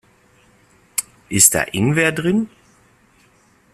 Ist 1.29 1.53
da 1.53 1.61
Ingwer 1.61 2.11
drin? 2.11 2.49